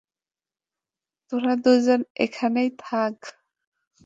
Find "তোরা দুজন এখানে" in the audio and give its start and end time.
1.31-2.61